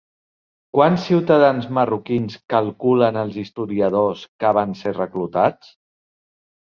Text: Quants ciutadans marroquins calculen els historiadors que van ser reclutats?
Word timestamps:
Quants 0.75 1.03
ciutadans 1.09 1.67
marroquins 1.79 2.37
calculen 2.53 3.19
els 3.23 3.37
historiadors 3.41 4.23
que 4.45 4.53
van 4.59 4.73
ser 4.81 4.95
reclutats? 4.97 5.71